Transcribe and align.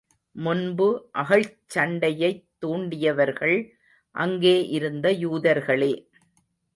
முன்பு 0.35 1.09
அகழ்ச் 1.13 1.57
சண்டையைத் 1.75 2.47
தூண்டியவர்கள் 2.59 3.57
அங்கே 4.15 4.67
இருந்த 4.67 5.11
யூதர்களே. 5.11 5.93